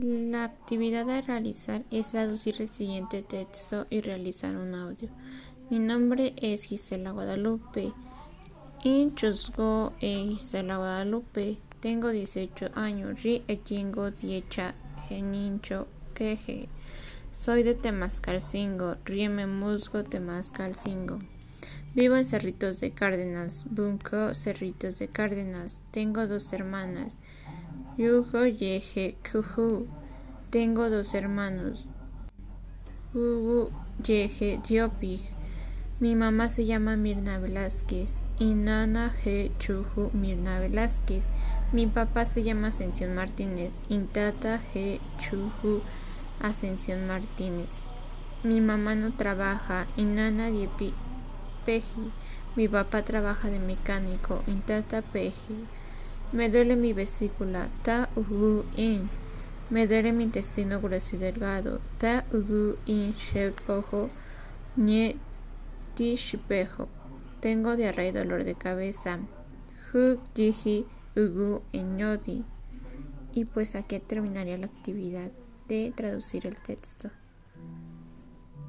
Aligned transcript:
La 0.00 0.44
actividad 0.44 1.10
a 1.10 1.22
realizar 1.22 1.82
es 1.90 2.12
traducir 2.12 2.62
el 2.62 2.72
siguiente 2.72 3.24
texto 3.24 3.84
y 3.90 4.00
realizar 4.00 4.54
un 4.56 4.72
audio. 4.76 5.08
Mi 5.70 5.80
nombre 5.80 6.34
es 6.36 6.62
Gisela 6.62 7.10
Guadalupe. 7.10 7.92
Inchusgo 8.84 9.92
e 10.00 10.28
Gisela 10.28 10.76
Guadalupe. 10.76 11.58
Tengo 11.80 12.10
18 12.10 12.70
años. 12.76 13.24
Ri 13.24 13.42
echingo 13.48 14.12
diecha 14.12 14.76
genincho 15.08 15.88
queje. 16.14 16.68
Soy 17.32 17.64
de 17.64 17.74
Temascalcingo. 17.74 18.98
Rieme 19.04 19.48
musgo 19.48 20.04
Temascalcingo. 20.04 21.18
Vivo 21.96 22.14
en 22.14 22.24
Cerritos 22.24 22.78
de 22.78 22.92
Cárdenas. 22.92 23.64
Bunco 23.68 24.32
Cerritos 24.32 25.00
de 25.00 25.08
Cárdenas. 25.08 25.82
Tengo 25.90 26.28
dos 26.28 26.52
hermanas. 26.52 27.18
Yugo 27.98 28.46
Yeje 28.46 29.16
Kuhu. 29.28 29.88
Tengo 30.50 30.88
dos 30.88 31.14
hermanos. 31.14 31.88
Ubu 33.12 33.72
Yeje 34.06 34.60
Diopig. 34.62 35.20
Mi 35.98 36.14
mamá 36.14 36.48
se 36.48 36.64
llama 36.64 36.96
Mirna 36.96 37.40
Velázquez 37.40 38.22
y 38.38 38.54
Nana 38.54 39.12
G. 39.24 39.50
Chuju 39.58 40.12
Mirna 40.12 40.60
Velázquez. 40.60 41.26
Mi 41.72 41.88
papá 41.88 42.24
se 42.24 42.44
llama 42.44 42.68
Ascensión 42.68 43.16
Martínez 43.16 43.72
y 43.88 43.98
Tata 43.98 44.60
G. 44.72 45.00
Chuju 45.18 45.82
Ascensión 46.38 47.08
Martínez. 47.08 47.82
Mi 48.44 48.60
mamá 48.60 48.94
no 48.94 49.16
trabaja 49.16 49.88
y 49.96 50.04
Nana 50.04 50.52
Diepi 50.52 50.94
Peji. 51.66 52.12
Mi 52.54 52.68
papá 52.68 53.02
trabaja 53.02 53.50
de 53.50 53.58
mecánico 53.58 54.44
y 54.46 54.52
Tata 54.60 55.02
Peji. 55.02 55.66
Me 56.30 56.50
duele 56.50 56.76
mi 56.76 56.92
vesícula, 56.92 57.70
ta 57.82 58.10
ugu 58.14 58.64
in. 58.76 59.08
Me 59.70 59.86
duele 59.86 60.12
mi 60.12 60.24
intestino 60.24 60.78
grueso 60.78 61.16
y 61.16 61.18
delgado, 61.18 61.80
ta 61.96 62.26
ugu 62.32 62.76
in 62.84 63.14
shepojo, 63.14 64.10
nye 64.76 65.16
tishipejo. 65.94 66.88
Tengo 67.40 67.76
diarrea 67.76 68.08
y 68.08 68.12
dolor 68.12 68.44
de 68.44 68.54
cabeza, 68.54 69.20
hu 69.92 70.18
diji 70.34 70.86
ugu 71.16 71.62
en 71.72 71.98
Y 73.32 73.44
pues 73.46 73.74
aquí 73.74 73.98
terminaría 73.98 74.58
la 74.58 74.66
actividad 74.66 75.30
de 75.66 75.92
traducir 75.96 76.46
el 76.46 76.60
texto. 76.60 77.10